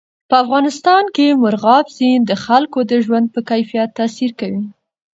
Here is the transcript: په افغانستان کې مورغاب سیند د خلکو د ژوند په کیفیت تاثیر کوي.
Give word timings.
په 0.29 0.35
افغانستان 0.43 1.03
کې 1.15 1.37
مورغاب 1.41 1.85
سیند 1.95 2.23
د 2.27 2.31
خلکو 2.45 2.79
د 2.91 2.91
ژوند 3.05 3.25
په 3.33 3.39
کیفیت 3.49 3.89
تاثیر 3.99 4.31
کوي. 4.39 4.63